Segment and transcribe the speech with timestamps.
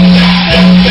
[0.00, 0.89] Thank you.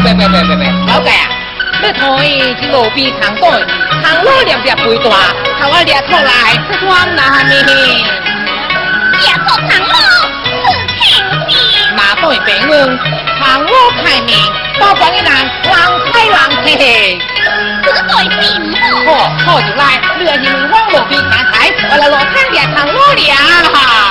[0.00, 0.70] 别别别别别！
[0.86, 1.28] 老盖啊，
[1.82, 3.50] 你同意这路边长凳，
[4.02, 5.10] 长路两边肥大，
[5.60, 8.04] 头我俩出来，这算哪样咪？
[9.18, 9.94] 一座长路
[10.62, 10.66] 是
[10.98, 11.02] 青
[11.48, 11.50] 天，
[11.96, 12.72] 哪对平安
[13.40, 13.72] 长路
[14.02, 14.30] 太平，
[14.78, 15.28] 把这里人
[15.64, 15.74] 光
[16.12, 16.66] 开浪气。
[17.82, 18.40] 这对并
[19.04, 24.07] 不好，好就来乐你们往路边看菜，我来落摊边长路了。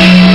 [0.00, 0.27] you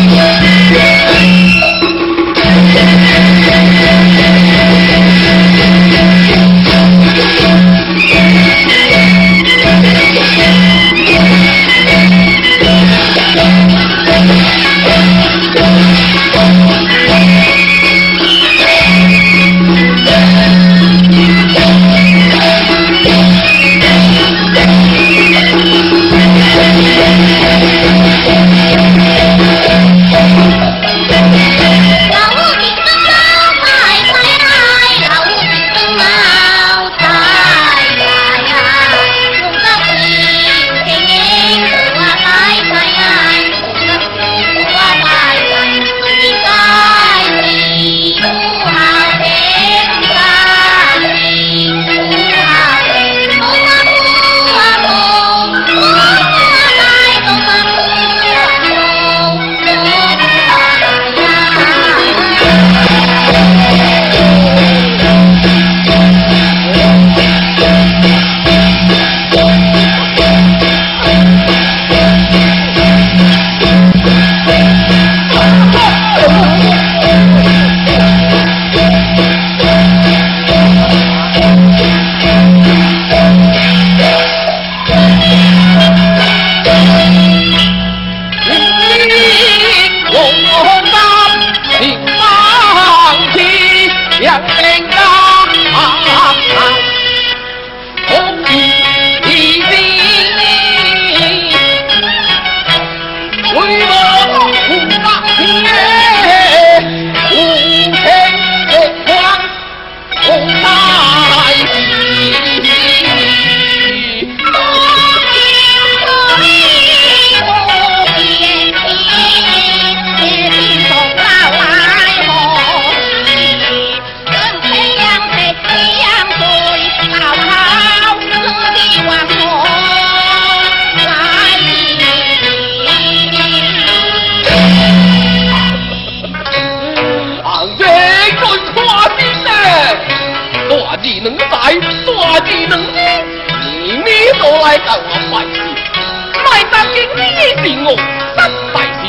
[146.84, 147.20] 来当今你
[147.64, 148.40] 是我失
[148.74, 149.02] 败少，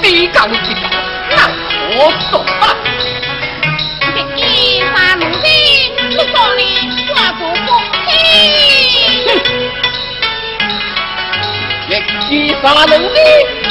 [0.00, 0.82] 你讲一讲，
[1.34, 1.36] 那
[1.90, 1.96] 我
[2.30, 2.64] 做啊？
[4.36, 4.38] 一
[4.80, 5.44] 三五七，
[6.16, 6.60] 不说你
[7.08, 7.68] 我做不
[8.06, 8.10] 起。
[12.30, 12.32] 一
[12.62, 13.04] 三两五，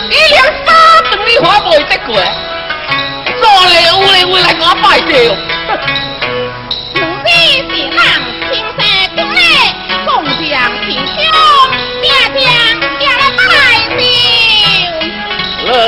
[0.10, 0.70] 一两三
[1.10, 2.10] 等你话袂得过，
[3.42, 5.16] 做了有来会来我拜掉。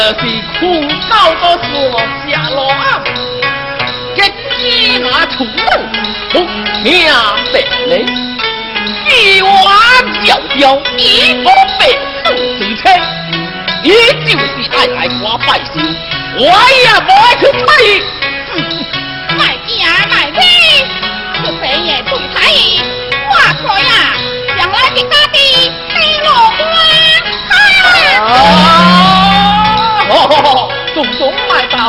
[0.03, 0.05] 寿。
[0.05, 0.21] 那是
[0.59, 1.71] 空高个说
[2.27, 3.01] 下落啊，
[4.15, 4.19] 一
[4.59, 5.55] 骑马出门，
[6.33, 6.45] 红
[6.83, 7.07] 命
[7.53, 7.55] 得
[7.87, 7.91] 你，
[9.07, 9.49] 一碗
[10.21, 11.01] 袅袅，一
[11.41, 11.45] 方
[11.79, 11.81] 白
[12.25, 12.83] 胜水车，
[13.81, 13.91] 你
[14.25, 14.45] 就是
[14.75, 15.79] 爱来我拜寿，
[16.37, 17.67] 我也不爱去猜。
[19.37, 19.71] 卖家
[20.09, 20.35] 卖车，
[21.37, 22.35] 出生也出彩，
[23.29, 23.31] 我
[23.61, 23.91] 说呀，
[31.03, 31.82] 总总卖到